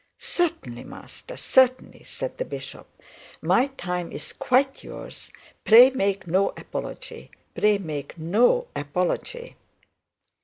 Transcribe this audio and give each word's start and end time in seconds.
'Certainly, 0.17 0.83
Master, 0.83 1.37
certainly,' 1.37 2.03
said 2.03 2.39
the 2.39 2.43
bishop; 2.43 2.87
'my 3.39 3.67
time 3.77 4.11
is 4.11 4.33
quite 4.33 4.83
yours 4.83 5.29
pray 5.63 5.91
make 5.91 6.25
no 6.25 6.49
apology, 6.57 7.29
pray 7.53 7.77
make 7.77 8.17
no 8.17 8.65
apology.' 8.75 9.55